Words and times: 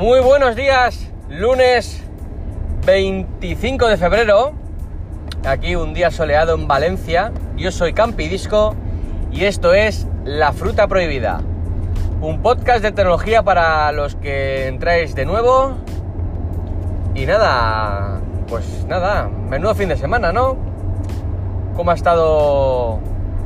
Muy 0.00 0.20
buenos 0.20 0.56
días, 0.56 1.10
lunes 1.28 2.02
25 2.86 3.86
de 3.86 3.98
febrero, 3.98 4.52
aquí 5.46 5.76
un 5.76 5.92
día 5.92 6.10
soleado 6.10 6.54
en 6.54 6.66
Valencia. 6.66 7.32
Yo 7.58 7.70
soy 7.70 7.92
Campi 7.92 8.26
Disco 8.26 8.74
y 9.30 9.44
esto 9.44 9.74
es 9.74 10.06
La 10.24 10.54
Fruta 10.54 10.88
Prohibida, 10.88 11.42
un 12.22 12.40
podcast 12.40 12.80
de 12.80 12.92
tecnología 12.92 13.42
para 13.42 13.92
los 13.92 14.14
que 14.14 14.68
entráis 14.68 15.14
de 15.14 15.26
nuevo. 15.26 15.74
Y 17.14 17.26
nada, 17.26 18.20
pues 18.48 18.86
nada, 18.88 19.28
menudo 19.28 19.74
fin 19.74 19.90
de 19.90 19.98
semana, 19.98 20.32
¿no? 20.32 20.56
¿Cómo 21.76 21.90
ha 21.90 21.94
estado 21.94 23.00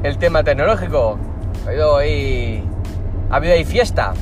el 0.05 0.19
tema 0.19 0.45
tecnológico? 0.45 1.19
Ha 1.67 1.71
habido 1.71 1.97
ahí, 1.97 2.65
ha 3.29 3.37
habido 3.39 3.55
ahí 3.55 3.65
fiesta 3.65 4.15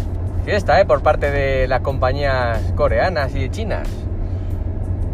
fiesta 0.45 0.81
¿eh? 0.81 0.85
por 0.85 1.03
parte 1.03 1.31
de 1.31 1.69
las 1.69 1.81
compañías 1.81 2.61
coreanas 2.77 3.35
y 3.35 3.49
chinas 3.49 3.89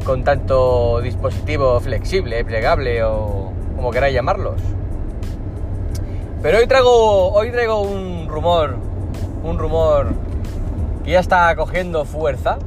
con 0.04 0.24
tanto 0.24 1.00
dispositivo 1.02 1.78
flexible, 1.80 2.44
plegable 2.44 3.02
o 3.02 3.52
como 3.76 3.90
queráis 3.90 4.14
llamarlos. 4.14 4.60
Pero 6.42 6.58
hoy 6.58 6.66
traigo, 6.66 7.32
hoy 7.32 7.50
traigo 7.50 7.82
un 7.82 8.26
rumor, 8.28 8.76
un 9.42 9.58
rumor 9.58 10.14
que 11.04 11.10
ya 11.10 11.20
está 11.20 11.54
cogiendo 11.56 12.04
fuerza. 12.06 12.58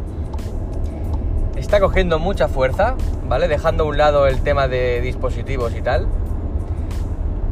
Está 1.56 1.80
cogiendo 1.80 2.20
mucha 2.20 2.48
fuerza, 2.48 2.96
¿vale? 3.28 3.48
Dejando 3.48 3.86
a 3.86 3.88
un 3.88 3.98
lado 3.98 4.28
el 4.28 4.42
tema 4.42 4.68
de 4.68 5.02
dispositivos 5.02 5.74
y 5.76 5.82
tal 5.82 6.08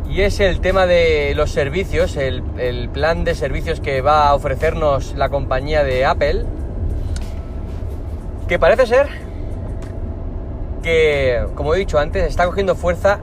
y 0.10 0.22
es 0.22 0.40
el 0.40 0.60
tema 0.60 0.88
de 0.88 1.34
los 1.36 1.52
servicios, 1.52 2.18
el, 2.18 2.42
plan 2.92 3.24
de 3.24 3.36
servicios 3.36 3.80
que 3.80 4.02
va 4.02 4.28
a 4.28 4.34
ofrecernos 4.34 5.14
la 5.16 5.30
compañía 5.30 5.84
de 5.84 6.04
Apple, 6.04 6.46
que 8.48 8.58
parece 8.58 8.88
ser 8.88 9.08
que, 10.82 11.46
como 11.54 11.76
he 11.76 11.78
dicho 11.78 12.00
antes, 12.00 12.26
está 12.26 12.48
cogiendo 12.48 12.74
fuerza 12.74 13.20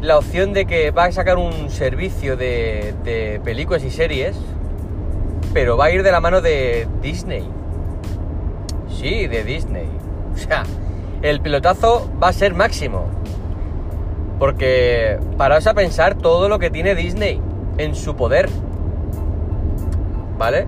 la 0.00 0.16
opción 0.16 0.52
de 0.52 0.64
que 0.64 0.92
va 0.92 1.06
a 1.06 1.12
sacar 1.12 1.38
un 1.38 1.70
servicio 1.70 2.36
de, 2.36 2.94
de 3.02 3.40
películas 3.42 3.82
y 3.82 3.90
series, 3.90 4.36
pero 5.52 5.76
va 5.76 5.86
a 5.86 5.90
ir 5.90 6.04
de 6.04 6.12
la 6.12 6.20
mano 6.20 6.40
de 6.40 6.86
Disney. 7.02 7.44
Sí, 8.88 9.26
de 9.26 9.42
Disney. 9.42 9.88
O 10.34 10.38
sea, 10.38 10.62
el 11.22 11.40
pilotazo 11.40 12.08
va 12.22 12.28
a 12.28 12.32
ser 12.32 12.54
máximo. 12.54 13.25
Porque 14.38 15.18
paraos 15.38 15.66
a 15.66 15.74
pensar 15.74 16.14
todo 16.14 16.48
lo 16.48 16.58
que 16.58 16.70
tiene 16.70 16.94
Disney 16.94 17.40
en 17.78 17.94
su 17.94 18.16
poder. 18.16 18.48
¿Vale? 20.38 20.66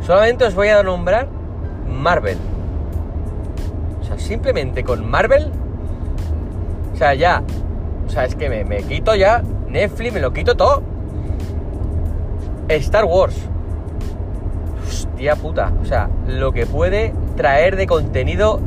Solamente 0.00 0.44
os 0.44 0.54
voy 0.54 0.68
a 0.68 0.82
nombrar 0.82 1.26
Marvel. 1.88 2.38
O 4.00 4.04
sea, 4.04 4.18
simplemente 4.18 4.84
con 4.84 5.08
Marvel. 5.08 5.50
O 6.92 6.96
sea, 6.96 7.14
ya. 7.14 7.42
O 8.06 8.10
sea, 8.10 8.24
es 8.24 8.34
que 8.34 8.48
me, 8.48 8.64
me 8.64 8.82
quito 8.82 9.14
ya 9.14 9.42
Netflix, 9.68 10.12
me 10.12 10.20
lo 10.20 10.32
quito 10.32 10.54
todo. 10.56 10.82
Star 12.68 13.04
Wars. 13.04 13.36
Hostia 14.86 15.36
puta. 15.36 15.72
O 15.82 15.84
sea, 15.84 16.08
lo 16.28 16.52
que 16.52 16.66
puede 16.66 17.12
traer 17.36 17.76
de 17.76 17.86
contenido 17.86 18.60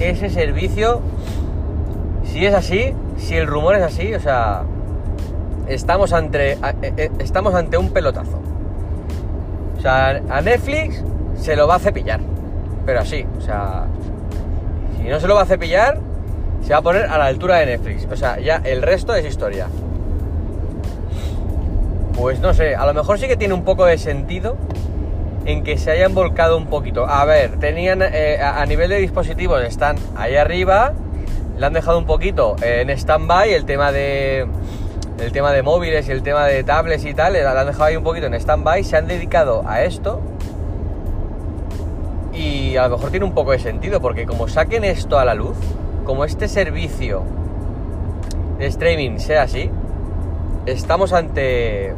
ese 0.00 0.30
servicio. 0.30 1.00
Si 2.24 2.46
es 2.46 2.54
así, 2.54 2.94
si 3.18 3.36
el 3.36 3.46
rumor 3.46 3.76
es 3.76 3.82
así, 3.82 4.14
o 4.14 4.20
sea, 4.20 4.62
estamos 5.66 6.12
ante, 6.12 6.52
eh, 6.52 6.58
eh, 6.82 7.10
estamos 7.18 7.54
ante 7.54 7.76
un 7.76 7.90
pelotazo. 7.90 8.40
O 9.76 9.80
sea, 9.80 10.20
a 10.28 10.40
Netflix 10.40 11.04
se 11.36 11.54
lo 11.54 11.68
va 11.68 11.76
a 11.76 11.78
cepillar, 11.78 12.20
pero 12.86 13.00
así, 13.00 13.26
o 13.36 13.40
sea, 13.40 13.86
si 14.96 15.08
no 15.08 15.20
se 15.20 15.28
lo 15.28 15.34
va 15.34 15.42
a 15.42 15.46
cepillar, 15.46 15.98
se 16.62 16.72
va 16.72 16.78
a 16.78 16.82
poner 16.82 17.04
a 17.04 17.18
la 17.18 17.26
altura 17.26 17.56
de 17.58 17.66
Netflix. 17.66 18.06
O 18.10 18.16
sea, 18.16 18.38
ya 18.40 18.60
el 18.64 18.82
resto 18.82 19.14
es 19.14 19.24
historia. 19.24 19.68
Pues 22.14 22.40
no 22.40 22.52
sé, 22.52 22.74
a 22.74 22.84
lo 22.84 22.94
mejor 22.94 23.18
sí 23.18 23.28
que 23.28 23.36
tiene 23.36 23.54
un 23.54 23.62
poco 23.62 23.84
de 23.84 23.96
sentido 23.96 24.56
en 25.44 25.62
que 25.62 25.78
se 25.78 25.92
hayan 25.92 26.14
volcado 26.14 26.56
un 26.56 26.66
poquito. 26.66 27.06
A 27.06 27.24
ver, 27.24 27.58
tenían 27.58 28.02
eh, 28.02 28.40
a 28.42 28.64
nivel 28.66 28.90
de 28.90 28.96
dispositivos 28.96 29.62
están 29.62 29.96
ahí 30.16 30.34
arriba, 30.34 30.92
le 31.58 31.66
han 31.66 31.72
dejado 31.72 31.98
un 31.98 32.06
poquito 32.06 32.56
en 32.62 32.88
stand-by 32.90 33.52
el 33.52 33.64
tema 33.64 33.90
de 33.90 34.46
el 35.18 35.32
tema 35.32 35.50
de 35.52 35.64
móviles 35.64 36.08
y 36.08 36.12
el 36.12 36.22
tema 36.22 36.46
de 36.46 36.62
tablets 36.62 37.04
y 37.04 37.12
tal, 37.12 37.32
le 37.32 37.44
han 37.44 37.66
dejado 37.66 37.84
ahí 37.84 37.96
un 37.96 38.04
poquito 38.04 38.26
en 38.26 38.34
stand-by, 38.34 38.84
se 38.84 38.96
han 38.96 39.08
dedicado 39.08 39.64
a 39.66 39.82
esto 39.82 40.20
y 42.32 42.76
a 42.76 42.86
lo 42.86 42.96
mejor 42.96 43.10
tiene 43.10 43.26
un 43.26 43.34
poco 43.34 43.50
de 43.50 43.58
sentido 43.58 44.00
porque 44.00 44.26
como 44.26 44.46
saquen 44.46 44.84
esto 44.84 45.18
a 45.18 45.24
la 45.24 45.34
luz, 45.34 45.56
como 46.04 46.24
este 46.24 46.46
servicio 46.46 47.24
de 48.58 48.66
streaming 48.66 49.18
sea 49.18 49.42
así, 49.42 49.70
estamos 50.66 51.12
ante 51.12 51.94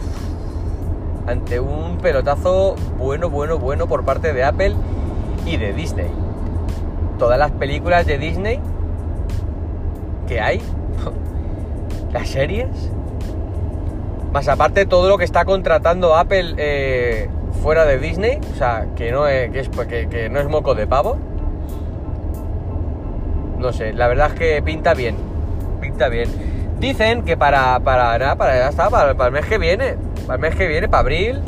ante 1.26 1.60
un 1.60 1.98
pelotazo 1.98 2.76
bueno, 2.96 3.28
bueno, 3.28 3.58
bueno 3.58 3.86
por 3.86 4.06
parte 4.06 4.32
de 4.32 4.42
Apple 4.42 4.74
y 5.44 5.58
de 5.58 5.74
Disney. 5.74 6.10
Todas 7.18 7.38
las 7.38 7.50
películas 7.50 8.06
de 8.06 8.16
Disney 8.16 8.60
que 10.30 10.40
hay, 10.40 10.62
las 12.12 12.28
series, 12.28 12.68
más 14.32 14.46
aparte 14.46 14.86
todo 14.86 15.08
lo 15.08 15.18
que 15.18 15.24
está 15.24 15.44
contratando 15.44 16.14
Apple 16.14 16.54
eh, 16.56 17.28
fuera 17.64 17.84
de 17.84 17.98
Disney, 17.98 18.38
o 18.52 18.56
sea, 18.56 18.86
que 18.94 19.10
no, 19.10 19.26
es, 19.26 19.50
que, 19.50 20.28
no 20.30 20.38
es 20.38 20.48
moco 20.48 20.76
de 20.76 20.86
pavo. 20.86 21.18
No 23.58 23.72
sé, 23.72 23.92
la 23.92 24.06
verdad 24.06 24.28
es 24.28 24.38
que 24.38 24.62
pinta 24.62 24.94
bien, 24.94 25.16
pinta 25.80 26.08
bien. 26.08 26.28
Dicen 26.78 27.24
que 27.24 27.36
para, 27.36 27.80
para, 27.80 28.36
para, 28.36 28.56
ya 28.56 28.68
está, 28.68 28.88
para, 28.88 29.10
el 29.10 29.32
mes 29.32 29.46
que 29.46 29.58
viene, 29.58 29.96
para 30.28 30.36
el 30.36 30.40
mes 30.42 30.54
que 30.54 30.68
viene, 30.68 30.88
para 30.88 31.00
abril, 31.00 31.42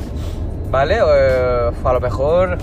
¿vale? 0.73 0.99
Eh, 0.99 1.71
a 1.85 1.93
lo 1.93 2.01
mejor 2.01 2.59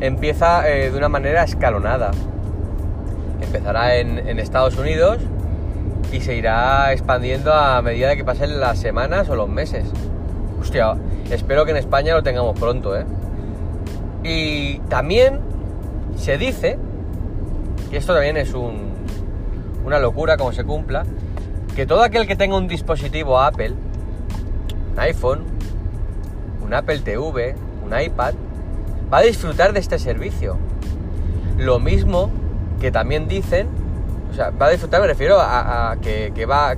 empieza 0.00 0.70
eh, 0.70 0.92
de 0.92 0.96
una 0.96 1.08
manera 1.08 1.42
escalonada. 1.42 2.12
Empezará 3.40 3.96
en 3.96 4.38
Estados 4.38 4.78
Unidos, 4.78 5.18
y 6.14 6.20
se 6.20 6.36
irá 6.36 6.92
expandiendo 6.92 7.52
a 7.52 7.82
medida 7.82 8.14
que 8.14 8.24
pasen 8.24 8.60
las 8.60 8.78
semanas 8.78 9.28
o 9.28 9.34
los 9.34 9.48
meses. 9.48 9.84
Hostia, 10.60 10.94
espero 11.28 11.64
que 11.64 11.72
en 11.72 11.76
España 11.76 12.14
lo 12.14 12.22
tengamos 12.22 12.56
pronto, 12.58 12.96
¿eh? 12.96 13.04
Y 14.22 14.78
también 14.88 15.40
se 16.16 16.38
dice, 16.38 16.78
y 17.90 17.96
esto 17.96 18.14
también 18.14 18.36
es 18.36 18.54
un, 18.54 18.92
una 19.84 19.98
locura 19.98 20.36
como 20.36 20.52
se 20.52 20.62
cumpla, 20.62 21.04
que 21.74 21.84
todo 21.84 22.04
aquel 22.04 22.28
que 22.28 22.36
tenga 22.36 22.56
un 22.56 22.68
dispositivo 22.68 23.40
Apple, 23.40 23.72
un 24.92 25.00
iPhone, 25.00 25.42
un 26.64 26.74
Apple 26.74 27.00
TV, 27.00 27.56
un 27.84 28.00
iPad, 28.00 28.34
va 29.12 29.18
a 29.18 29.22
disfrutar 29.22 29.72
de 29.72 29.80
este 29.80 29.98
servicio. 29.98 30.58
Lo 31.58 31.80
mismo 31.80 32.30
que 32.80 32.92
también 32.92 33.26
dicen 33.26 33.66
o 34.34 34.36
sea, 34.36 34.50
va 34.50 34.66
a 34.66 34.70
disfrutar, 34.70 35.00
me 35.00 35.06
refiero 35.06 35.36
a, 35.38 35.96
que, 36.02 36.44
va, 36.44 36.74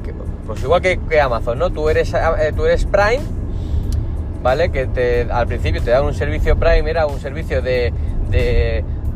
pues 0.47 0.63
igual 0.63 0.83
que, 0.83 1.21
Amazon, 1.23 1.59
¿no? 1.59 1.71
Tú 1.71 1.89
eres, 1.89 2.13
eh, 2.13 2.53
tú 2.55 2.67
eres 2.67 2.85
Prime, 2.85 3.23
¿vale? 4.43 4.71
Que 4.71 4.87
te, 4.87 5.23
al 5.23 5.47
principio 5.47 5.83
te 5.83 5.91
dan 5.91 6.05
un 6.05 6.13
servicio 6.13 6.59
Prime, 6.59 6.91
era 6.91 7.07
un 7.07 7.19
servicio 7.19 7.63
de, 7.63 7.95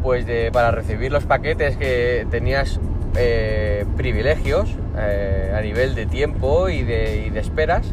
pues 0.03 0.25
de, 0.27 0.51
para 0.53 0.71
recibir 0.71 1.13
los 1.13 1.25
paquetes 1.25 1.77
que 1.77 2.27
tenías 2.31 2.81
eh, 3.15 3.85
privilegios 3.99 4.71
eh, 4.97 5.53
a 5.55 5.61
nivel 5.61 5.95
de 5.95 6.07
tiempo 6.07 6.71
y 6.71 6.83
de, 6.83 7.27
esperas 7.39 7.93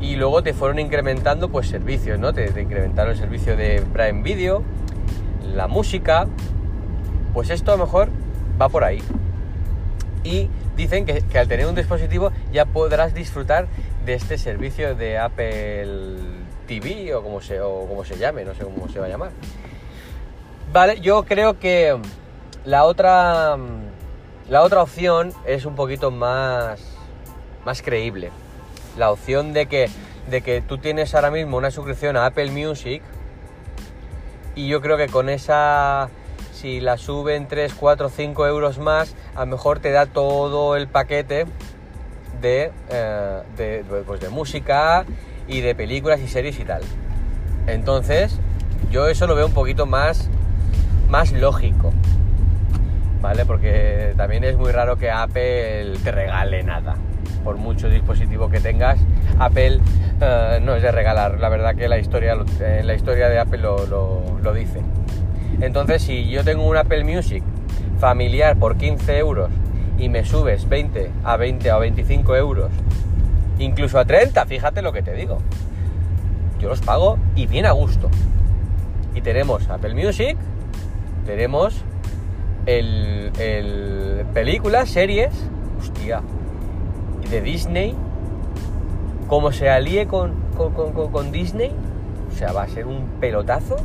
y 0.00 0.14
luego 0.14 0.44
te 0.44 0.54
fueron 0.54 0.78
incrementando 0.78 1.48
pues 1.48 1.66
servicios, 1.66 2.16
¿no? 2.20 2.32
Te, 2.32 2.44
incrementaron 2.44 3.14
el 3.14 3.18
servicio 3.18 3.56
de 3.56 3.82
Prime 3.92 4.22
Video, 4.22 4.62
la 5.52 5.66
música, 5.66 6.28
pues 7.34 7.50
esto 7.50 7.72
a 7.72 7.76
lo 7.76 7.86
mejor 7.86 8.08
va 8.60 8.68
por 8.68 8.84
ahí 8.84 9.02
y 10.24 10.48
dicen 10.76 11.06
que, 11.06 11.22
al 11.38 11.48
tener 11.48 11.66
un 11.66 11.74
dispositivo 11.74 12.32
ya 12.52 12.64
podrás 12.66 13.14
disfrutar 13.14 13.68
de 14.04 14.14
este 14.14 14.38
servicio 14.38 14.94
de 14.94 15.18
Apple 15.18 16.16
TV 16.66 17.14
o 17.14 17.22
como 17.22 17.40
se, 17.40 17.60
o 17.60 17.86
como 17.86 18.04
se 18.04 18.16
llame, 18.18 18.44
no 18.44 18.54
sé 18.54 18.64
cómo 18.64 18.88
se 18.88 18.98
va 18.98 19.06
a 19.06 19.08
llamar. 19.08 19.30
Vale, 20.72 21.00
yo 21.00 21.24
creo 21.24 21.58
que 21.58 21.96
la 22.64 22.84
otra, 22.84 23.56
la 24.48 24.62
otra 24.62 24.82
opción 24.82 25.32
es 25.46 25.64
un 25.64 25.74
poquito 25.74 26.10
más, 26.10 26.80
más 27.64 27.82
creíble. 27.82 28.30
La 28.96 29.10
opción 29.10 29.52
de 29.52 29.66
que, 29.66 29.88
de 30.28 30.42
que 30.42 30.60
tú 30.60 30.78
tienes 30.78 31.14
ahora 31.14 31.30
mismo 31.30 31.56
una 31.56 31.70
suscripción 31.70 32.16
a 32.16 32.26
Apple 32.26 32.50
Music 32.50 33.02
y 34.54 34.68
yo 34.68 34.80
creo 34.80 34.96
que 34.96 35.08
con 35.08 35.28
esa 35.28 36.10
si 36.60 36.78
la 36.80 36.98
suben 36.98 37.48
3, 37.48 37.72
4, 37.72 38.10
5 38.10 38.46
euros 38.46 38.78
más, 38.78 39.16
a 39.34 39.40
lo 39.40 39.46
mejor 39.46 39.78
te 39.78 39.90
da 39.92 40.04
todo 40.04 40.76
el 40.76 40.88
paquete 40.88 41.46
de, 42.42 42.70
eh, 42.90 43.84
pues 44.06 44.20
de 44.20 44.28
música 44.28 45.06
y 45.48 45.62
de 45.62 45.74
películas 45.74 46.20
y 46.20 46.28
series 46.28 46.60
y 46.60 46.64
tal. 46.64 46.82
Entonces, 47.66 48.38
yo 48.90 49.08
eso 49.08 49.26
lo 49.26 49.34
veo 49.34 49.46
un 49.46 49.54
poquito 49.54 49.86
más 49.86 50.28
más 51.08 51.32
lógico. 51.32 51.92
¿Vale? 53.22 53.46
Porque 53.46 54.12
también 54.16 54.44
es 54.44 54.56
muy 54.56 54.70
raro 54.70 54.96
que 54.96 55.10
Apple 55.10 55.94
te 56.04 56.12
regale 56.12 56.62
nada. 56.62 56.96
Por 57.42 57.56
mucho 57.56 57.88
dispositivo 57.88 58.50
que 58.50 58.60
tengas, 58.60 58.98
Apple 59.38 59.80
eh, 60.20 60.58
no 60.62 60.74
es 60.74 60.82
de 60.82 60.92
regalar. 60.92 61.40
La 61.40 61.48
verdad 61.48 61.74
que 61.74 61.88
la 61.88 61.98
historia, 61.98 62.36
eh, 62.60 62.82
la 62.84 62.94
historia 62.94 63.30
de 63.30 63.38
Apple 63.38 63.58
lo, 63.58 64.38
lo 64.42 64.52
dice. 64.52 64.82
Entonces, 65.60 66.02
si 66.02 66.28
yo 66.28 66.44
tengo 66.44 66.66
un 66.66 66.76
Apple 66.76 67.04
Music 67.04 67.42
familiar 67.98 68.56
por 68.56 68.76
15 68.76 69.18
euros 69.18 69.50
y 69.98 70.08
me 70.08 70.24
subes 70.24 70.68
20 70.68 71.10
a 71.24 71.36
20 71.36 71.72
o 71.72 71.80
25 71.80 72.36
euros, 72.36 72.70
incluso 73.58 73.98
a 73.98 74.04
30, 74.04 74.46
fíjate 74.46 74.82
lo 74.82 74.92
que 74.92 75.02
te 75.02 75.12
digo. 75.12 75.38
Yo 76.58 76.68
los 76.68 76.80
pago 76.80 77.18
y 77.36 77.46
bien 77.46 77.66
a 77.66 77.72
gusto. 77.72 78.10
Y 79.14 79.20
tenemos 79.20 79.68
Apple 79.68 79.94
Music, 79.94 80.36
tenemos 81.26 81.82
el, 82.66 83.30
el 83.38 84.24
películas, 84.32 84.88
series, 84.88 85.32
hostia, 85.78 86.22
de 87.30 87.40
Disney, 87.40 87.94
como 89.26 89.52
se 89.52 89.70
alíe 89.70 90.06
con, 90.06 90.34
con, 90.56 91.32
Disney, 91.32 91.72
o 92.32 92.36
sea, 92.36 92.52
va 92.52 92.62
a 92.62 92.68
ser 92.68 92.86
un 92.86 93.04
pelotazo 93.20 93.76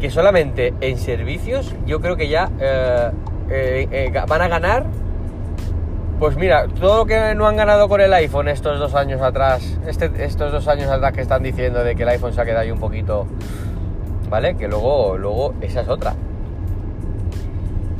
que 0.00 0.10
solamente 0.10 0.74
en 0.80 0.98
servicios 0.98 1.74
yo 1.86 2.00
creo 2.00 2.16
que 2.16 2.28
ya 2.28 2.50
eh, 2.60 3.10
eh, 3.50 3.88
eh, 3.90 4.24
van 4.28 4.42
a 4.42 4.48
ganar 4.48 4.86
pues 6.18 6.36
mira, 6.36 6.66
todo 6.66 6.98
lo 6.98 7.06
que 7.06 7.34
no 7.36 7.46
han 7.46 7.56
ganado 7.56 7.88
con 7.88 8.00
el 8.00 8.12
iPhone 8.12 8.48
estos 8.48 8.80
dos 8.80 8.96
años 8.96 9.22
atrás, 9.22 9.78
este, 9.86 10.10
estos 10.24 10.50
dos 10.50 10.66
años 10.66 10.90
atrás 10.90 11.12
que 11.12 11.20
están 11.20 11.44
diciendo 11.44 11.84
de 11.84 11.94
que 11.94 12.02
el 12.02 12.08
iPhone 12.08 12.32
se 12.32 12.40
ha 12.40 12.44
quedado 12.44 12.62
ahí 12.62 12.72
un 12.72 12.80
poquito, 12.80 13.28
¿vale? 14.28 14.56
Que 14.56 14.66
luego, 14.66 15.16
luego 15.16 15.54
esa 15.60 15.82
es 15.82 15.88
otra. 15.88 16.14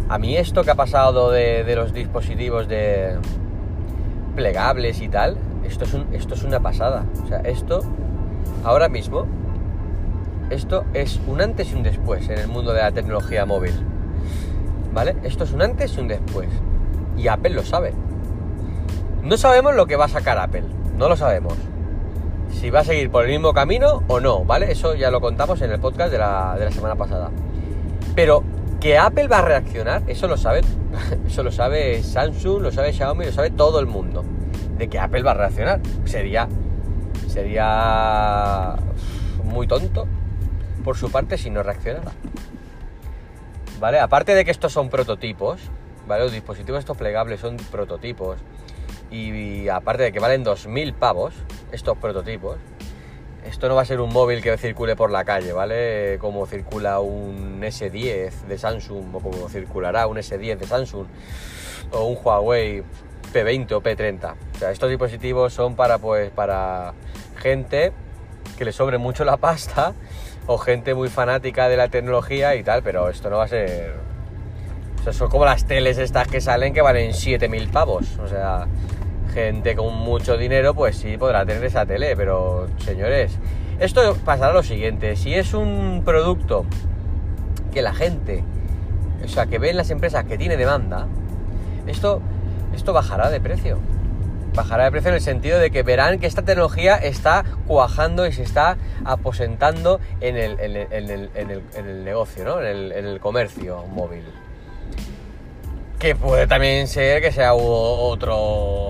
A 0.08 0.18
mí 0.18 0.36
esto 0.36 0.64
que 0.64 0.70
ha 0.72 0.74
pasado 0.74 1.30
de, 1.30 1.72
los 1.76 1.92
dispositivos 1.92 2.66
de 2.66 3.14
plegables 4.34 5.00
y 5.00 5.08
tal, 5.08 5.36
esto 5.64 5.84
es, 5.84 5.96
esto 6.12 6.34
es 6.34 6.42
una 6.42 6.58
pasada. 6.58 7.04
O 7.22 7.28
sea, 7.28 7.38
esto, 7.40 7.82
ahora 8.64 8.88
mismo, 8.88 9.26
esto 10.50 10.84
es 10.94 11.20
un 11.26 11.40
antes 11.40 11.72
y 11.72 11.74
un 11.74 11.82
después 11.82 12.28
en 12.28 12.38
el 12.38 12.48
mundo 12.48 12.72
de 12.72 12.80
la 12.80 12.92
tecnología 12.92 13.44
móvil. 13.44 13.74
¿Vale? 14.92 15.16
Esto 15.22 15.44
es 15.44 15.52
un 15.52 15.62
antes 15.62 15.96
y 15.96 16.00
un 16.00 16.08
después. 16.08 16.48
Y 17.16 17.28
Apple 17.28 17.50
lo 17.50 17.64
sabe. 17.64 17.92
No 19.22 19.36
sabemos 19.36 19.74
lo 19.74 19.86
que 19.86 19.96
va 19.96 20.06
a 20.06 20.08
sacar 20.08 20.38
Apple, 20.38 20.64
no 20.96 21.08
lo 21.08 21.16
sabemos. 21.16 21.54
Si 22.50 22.70
va 22.70 22.80
a 22.80 22.84
seguir 22.84 23.10
por 23.10 23.24
el 23.24 23.30
mismo 23.30 23.52
camino 23.52 24.02
o 24.08 24.20
no, 24.20 24.44
¿vale? 24.44 24.72
Eso 24.72 24.94
ya 24.94 25.10
lo 25.10 25.20
contamos 25.20 25.60
en 25.60 25.70
el 25.70 25.80
podcast 25.80 26.10
de 26.10 26.18
la, 26.18 26.56
semana 26.70 26.94
pasada. 26.94 27.30
Pero 28.14 28.42
que 28.80 28.96
Apple 28.96 29.28
va 29.28 29.38
a 29.38 29.42
reaccionar, 29.42 30.02
eso 30.06 30.28
lo 30.28 30.38
sabe, 30.38 30.62
eso 31.26 31.42
lo 31.42 31.52
sabe 31.52 32.02
Samsung, 32.02 32.62
lo 32.62 32.72
sabe 32.72 32.92
Xiaomi, 32.92 33.26
lo 33.26 33.32
sabe 33.32 33.50
todo 33.50 33.80
el 33.80 33.86
mundo. 33.86 34.24
De 34.78 34.88
que 34.88 34.98
Apple 34.98 35.22
va 35.22 35.32
a 35.32 35.34
reaccionar. 35.34 35.80
Sería, 36.06 36.48
sería 37.28 38.76
muy 39.44 39.66
tonto 39.66 40.06
por 40.88 40.96
su 40.96 41.10
parte 41.10 41.36
si 41.36 41.50
no 41.50 41.62
reaccionara. 41.62 42.12
¿Vale? 43.78 44.00
Aparte 44.00 44.34
de 44.34 44.46
que 44.46 44.50
estos 44.50 44.72
son 44.72 44.88
prototipos, 44.88 45.60
¿vale? 46.06 46.24
Los 46.24 46.32
dispositivos 46.32 46.78
estos 46.78 46.96
plegables 46.96 47.40
son 47.40 47.58
prototipos 47.58 48.38
y, 49.10 49.68
aparte 49.68 50.04
de 50.04 50.12
que 50.12 50.18
valen 50.18 50.46
2.000 50.46 50.94
pavos 50.94 51.34
estos 51.72 51.98
prototipos, 51.98 52.56
esto 53.44 53.68
no 53.68 53.74
va 53.74 53.82
a 53.82 53.84
ser 53.84 54.00
un 54.00 54.10
móvil 54.14 54.40
que 54.40 54.56
circule 54.56 54.96
por 54.96 55.10
la 55.10 55.26
calle, 55.26 55.52
¿vale? 55.52 56.16
Como 56.22 56.46
circula 56.46 57.00
un 57.00 57.60
S10 57.60 58.46
de 58.48 58.56
Samsung 58.56 59.14
o 59.14 59.20
como 59.20 59.46
circulará 59.50 60.06
un 60.06 60.16
S10 60.16 60.56
de 60.56 60.66
Samsung 60.66 61.06
o 61.90 62.04
un 62.04 62.16
Huawei 62.16 62.82
P20 63.34 63.72
o 63.72 63.82
P30. 63.82 64.32
O 64.54 64.58
sea, 64.58 64.70
estos 64.70 64.88
dispositivos 64.88 65.52
son 65.52 65.76
para 65.76 65.98
pues 65.98 66.30
para 66.30 66.94
gente 67.36 67.92
que 68.56 68.64
le 68.64 68.72
sobre 68.72 68.98
mucho 68.98 69.24
la 69.24 69.36
pasta 69.36 69.92
o 70.48 70.58
gente 70.58 70.94
muy 70.94 71.08
fanática 71.08 71.68
de 71.68 71.76
la 71.76 71.88
tecnología 71.88 72.56
y 72.56 72.64
tal, 72.64 72.82
pero 72.82 73.08
esto 73.08 73.30
no 73.30 73.36
va 73.36 73.44
a 73.44 73.48
ser 73.48 73.94
o 74.98 75.02
sea, 75.04 75.12
son 75.12 75.30
como 75.30 75.44
las 75.44 75.64
teles 75.64 75.98
estas 75.98 76.26
que 76.26 76.40
salen 76.40 76.74
que 76.74 76.80
valen 76.80 77.12
7.000 77.12 77.70
pavos. 77.70 78.18
O 78.18 78.26
sea, 78.26 78.66
gente 79.32 79.76
con 79.76 79.94
mucho 79.94 80.36
dinero, 80.36 80.74
pues 80.74 80.96
sí 80.96 81.16
podrá 81.16 81.46
tener 81.46 81.62
esa 81.64 81.86
tele, 81.86 82.16
pero 82.16 82.66
señores, 82.78 83.38
esto 83.78 84.16
pasará 84.24 84.52
lo 84.52 84.62
siguiente, 84.62 85.14
si 85.16 85.34
es 85.34 85.54
un 85.54 86.02
producto 86.04 86.64
que 87.72 87.82
la 87.82 87.94
gente, 87.94 88.42
o 89.24 89.28
sea, 89.28 89.46
que 89.46 89.58
ven 89.58 89.76
las 89.76 89.90
empresas 89.90 90.24
que 90.24 90.36
tiene 90.38 90.56
demanda, 90.56 91.06
esto, 91.86 92.20
esto 92.74 92.92
bajará 92.92 93.30
de 93.30 93.40
precio. 93.40 93.78
Bajará 94.54 94.84
de 94.84 94.90
precio 94.90 95.10
en 95.10 95.14
el 95.16 95.20
sentido 95.20 95.58
de 95.58 95.70
que 95.70 95.82
verán 95.82 96.18
que 96.18 96.26
esta 96.26 96.42
tecnología 96.42 96.96
está 96.96 97.44
cuajando 97.66 98.26
y 98.26 98.32
se 98.32 98.42
está 98.42 98.76
aposentando 99.04 100.00
en 100.20 100.36
el, 100.36 102.04
negocio, 102.04 102.44
¿no? 102.44 102.60
en 102.62 102.92
el 102.92 103.20
comercio 103.20 103.84
móvil. 103.86 104.24
Que 105.98 106.14
puede 106.14 106.46
también 106.46 106.86
ser 106.86 107.20
que 107.20 107.32
sea 107.32 107.54
otro, 107.54 108.86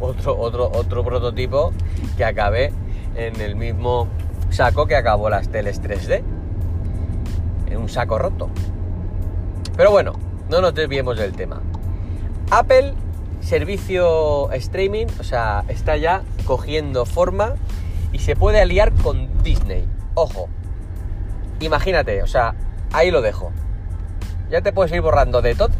otro, 0.00 0.38
otro, 0.38 0.70
otro 0.72 1.04
prototipo 1.04 1.72
que 2.16 2.24
acabe 2.24 2.72
en 3.16 3.40
el 3.40 3.56
mismo 3.56 4.08
saco 4.50 4.86
que 4.86 4.96
acabó 4.96 5.30
las 5.30 5.48
teles 5.48 5.82
3D. 5.82 6.22
En 7.70 7.78
un 7.78 7.88
saco 7.88 8.18
roto. 8.18 8.50
Pero 9.76 9.90
bueno, 9.90 10.12
no 10.50 10.60
nos 10.60 10.74
desviemos 10.74 11.18
del 11.18 11.32
tema. 11.32 11.62
Apple, 12.50 12.92
servicio 13.42 14.50
streaming, 14.52 15.06
o 15.20 15.24
sea, 15.24 15.64
está 15.68 15.96
ya 15.96 16.22
cogiendo 16.46 17.04
forma 17.04 17.54
y 18.12 18.20
se 18.20 18.36
puede 18.36 18.60
aliar 18.60 18.92
con 18.92 19.42
Disney. 19.42 19.86
Ojo, 20.14 20.48
imagínate, 21.60 22.22
o 22.22 22.26
sea, 22.26 22.54
ahí 22.92 23.10
lo 23.10 23.22
dejo. 23.22 23.52
Ya 24.50 24.60
te 24.60 24.72
puedes 24.72 24.92
ir 24.92 25.00
borrando 25.00 25.42
de 25.42 25.54
todo 25.54 25.72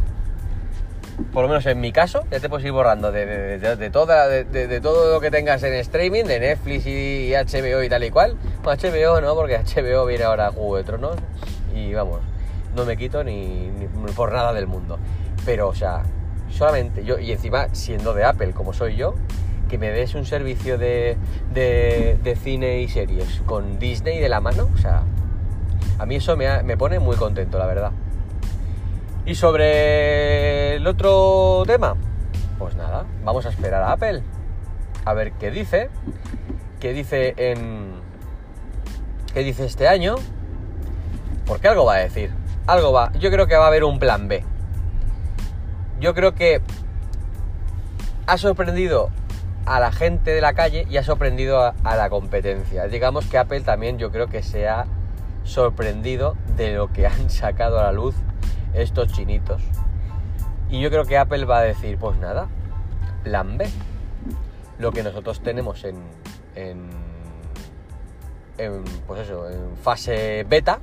por 1.31 1.43
lo 1.43 1.49
menos 1.49 1.65
en 1.65 1.79
mi 1.79 1.91
caso, 1.91 2.25
ya 2.31 2.39
te 2.39 2.49
puedes 2.49 2.65
ir 2.65 2.71
borrando 2.71 3.11
de, 3.11 3.59
de, 3.59 3.89
toda, 3.89 4.27
de, 4.27 4.81
todo 4.81 5.13
lo 5.13 5.21
que 5.21 5.29
tengas 5.31 5.61
en 5.63 5.73
streaming, 5.75 6.23
de 6.23 6.39
Netflix 6.39 6.85
y, 6.87 7.33
HBO 7.33 7.83
y 7.83 7.89
tal 7.89 8.03
y 8.03 8.09
cual. 8.09 8.35
HBO 8.63 9.21
no, 9.21 9.35
porque 9.35 9.59
HBO 9.59 10.05
viene 10.05 10.23
ahora 10.23 10.47
a 10.47 10.51
Juego 10.51 10.77
de 10.77 10.83
Tronos 10.83 11.17
y 11.73 11.93
vamos, 11.93 12.19
no 12.75 12.85
me 12.85 12.97
quito 12.97 13.23
ni, 13.23 13.71
por 14.15 14.31
nada 14.31 14.53
del 14.53 14.67
mundo. 14.67 14.97
Pero, 15.45 15.67
o 15.67 15.75
sea, 15.75 16.03
solamente 16.53 17.03
yo, 17.03 17.19
y 17.19 17.31
encima 17.31 17.67
siendo 17.73 18.13
de 18.13 18.23
Apple 18.23 18.53
como 18.53 18.73
soy 18.73 18.95
yo, 18.95 19.15
que 19.69 19.77
me 19.77 19.89
des 19.91 20.13
un 20.15 20.25
servicio 20.25 20.77
de, 20.77 21.17
de, 21.53 22.37
cine 22.41 22.81
y 22.81 22.87
series 22.87 23.41
con 23.45 23.79
Disney 23.79 24.19
de 24.19 24.29
la 24.29 24.39
mano, 24.39 24.69
o 24.73 24.77
sea, 24.77 25.03
a 25.97 26.05
mí 26.05 26.15
eso 26.15 26.37
me, 26.37 26.63
me 26.63 26.77
pone 26.77 26.99
muy 26.99 27.15
contento, 27.15 27.57
la 27.57 27.65
verdad. 27.65 27.91
Y 29.25 29.35
sobre 29.35 30.75
el 30.75 30.85
otro 30.85 31.63
tema, 31.65 31.95
pues 32.59 32.75
nada, 32.75 33.05
vamos 33.23 33.45
a 33.45 33.49
esperar 33.49 33.81
a 33.83 33.93
Apple 33.93 34.21
a 35.05 35.13
ver 35.13 35.33
qué 35.33 35.51
dice, 35.51 35.89
qué 36.79 36.93
dice 36.93 37.33
en 37.37 37.93
qué 39.33 39.41
dice 39.41 39.65
este 39.65 39.87
año, 39.87 40.15
porque 41.45 41.67
algo 41.67 41.85
va 41.85 41.95
a 41.95 41.99
decir, 41.99 42.31
algo 42.67 42.91
va, 42.91 43.11
yo 43.13 43.31
creo 43.31 43.47
que 43.47 43.55
va 43.55 43.65
a 43.65 43.67
haber 43.67 43.83
un 43.83 43.99
plan 43.99 44.27
B. 44.27 44.43
Yo 46.03 46.13
creo 46.13 46.35
que 46.35 46.59
ha 48.27 48.37
sorprendido 48.37 49.09
a 49.65 49.79
la 49.79 49.93
gente 49.93 50.31
de 50.31 50.41
la 50.41 50.51
calle 50.53 50.85
y 50.89 50.97
ha 50.97 51.03
sorprendido 51.03 51.61
a, 51.61 51.95
la 51.95 52.09
competencia. 52.09 52.89
Digamos 52.89 53.25
que 53.27 53.37
Apple 53.37 53.61
también 53.61 53.97
yo 53.97 54.11
creo 54.11 54.27
que 54.27 54.43
se 54.43 54.67
ha 54.67 54.85
sorprendido 55.45 56.35
de 56.57 56.73
lo 56.75 56.91
que 56.91 57.07
han 57.07 57.29
sacado 57.29 57.79
a 57.79 57.83
la 57.83 57.93
luz 57.93 58.15
estos 58.73 59.13
chinitos. 59.13 59.61
Y 60.69 60.81
yo 60.81 60.89
creo 60.89 61.05
que 61.05 61.17
Apple 61.17 61.45
va 61.45 61.59
a 61.59 61.63
decir, 61.63 61.97
pues 61.97 62.17
nada, 62.17 62.49
plan 63.23 63.57
B. 63.57 63.69
Lo 64.79 64.91
que 64.91 65.03
nosotros 65.03 65.41
tenemos 65.41 65.85
en, 65.85 65.95
en, 66.55 66.89
en 68.57 68.83
pues 69.07 69.21
eso, 69.21 69.49
en 69.49 69.77
fase 69.77 70.45
beta, 70.49 70.79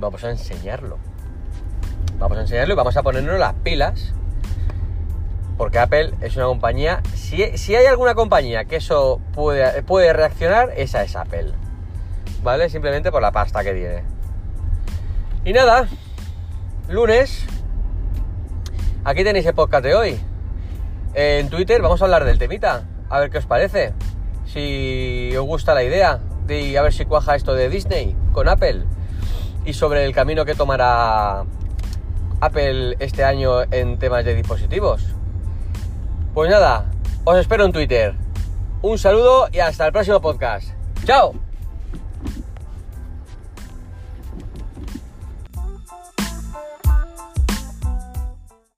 vamos 0.00 0.24
a 0.24 0.30
enseñarlo. 0.30 0.98
Vamos 2.18 2.38
a 2.38 2.42
enseñarlo 2.42 2.74
y 2.74 2.76
vamos 2.76 2.96
a 2.96 3.02
ponernos 3.02 3.38
las 3.38 3.54
pilas. 3.54 4.12
Porque 5.56 5.78
Apple 5.78 6.14
es 6.20 6.36
una 6.36 6.46
compañía. 6.46 7.02
Si, 7.14 7.58
si 7.58 7.74
hay 7.74 7.86
alguna 7.86 8.14
compañía 8.14 8.64
que 8.64 8.76
eso 8.76 9.20
puede, 9.34 9.82
puede 9.82 10.12
reaccionar, 10.12 10.72
esa 10.76 11.02
es 11.02 11.16
Apple. 11.16 11.52
¿Vale? 12.42 12.68
Simplemente 12.70 13.10
por 13.10 13.20
la 13.20 13.32
pasta 13.32 13.64
que 13.64 13.72
tiene. 13.72 14.04
Y 15.44 15.52
nada, 15.52 15.88
lunes. 16.88 17.44
Aquí 19.04 19.24
tenéis 19.24 19.46
el 19.46 19.54
podcast 19.54 19.84
de 19.84 19.94
hoy. 19.94 20.20
En 21.14 21.48
Twitter 21.48 21.80
vamos 21.82 22.00
a 22.02 22.04
hablar 22.04 22.24
del 22.24 22.38
temita. 22.38 22.84
A 23.08 23.20
ver 23.20 23.30
qué 23.30 23.38
os 23.38 23.46
parece. 23.46 23.94
Si 24.46 25.32
os 25.36 25.44
gusta 25.44 25.74
la 25.74 25.82
idea. 25.82 26.20
De 26.46 26.78
a 26.78 26.82
ver 26.82 26.92
si 26.92 27.04
cuaja 27.04 27.34
esto 27.34 27.54
de 27.54 27.68
Disney 27.68 28.16
con 28.32 28.48
Apple. 28.48 28.84
y 29.64 29.74
sobre 29.74 30.04
el 30.04 30.14
camino 30.14 30.44
que 30.44 30.54
tomará 30.54 31.44
Apple 32.40 32.96
este 32.98 33.24
año 33.24 33.62
en 33.70 33.98
temas 33.98 34.24
de 34.24 34.34
dispositivos. 34.34 35.02
Pues 36.34 36.50
nada, 36.50 36.86
os 37.24 37.36
espero 37.38 37.64
en 37.64 37.72
Twitter. 37.72 38.14
Un 38.82 38.98
saludo 38.98 39.48
y 39.52 39.58
hasta 39.58 39.86
el 39.86 39.92
próximo 39.92 40.20
podcast. 40.20 40.70
¡Chao! 41.04 41.47